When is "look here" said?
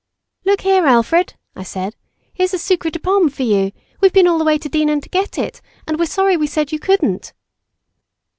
0.45-0.87